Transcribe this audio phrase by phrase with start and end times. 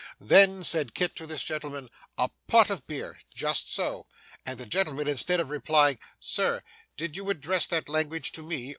[0.19, 4.07] Then said Kit to this gentleman, 'a pot of beer' just so
[4.43, 6.63] and the gentleman, instead of replying, 'Sir,
[6.97, 8.69] did you address that language to me?